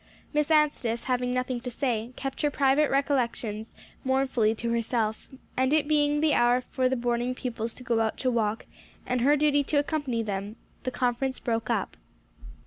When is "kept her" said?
2.15-2.49